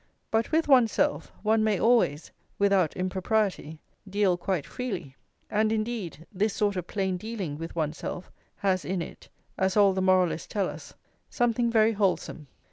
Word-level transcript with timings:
But 0.31 0.51
with 0.51 0.67
oneself 0.67 1.31
one 1.43 1.63
may 1.63 1.79
always, 1.79 2.31
without 2.57 2.95
impropriety, 2.97 3.79
deal 4.09 4.35
quite 4.35 4.65
freely; 4.65 5.15
and, 5.47 5.71
indeed, 5.71 6.25
this 6.33 6.55
sort 6.55 6.75
of 6.75 6.87
plain 6.87 7.17
dealing 7.17 7.59
with 7.59 7.75
oneself 7.75 8.31
has 8.55 8.83
in 8.83 9.03
it, 9.03 9.29
as 9.59 9.77
all 9.77 9.93
the 9.93 10.01
moralists 10.01 10.47
tell 10.47 10.67
us, 10.67 10.95
something 11.29 11.69
very 11.69 11.91
wholesome. 11.91 12.47